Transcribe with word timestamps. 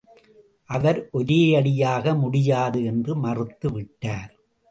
அவர் 0.69 0.99
ஒரேயடியாக 1.13 2.15
முடியாது 2.19 2.83
என்று 2.83 3.15
மறுத்து 3.15 3.71
விட்டார். 3.71 4.31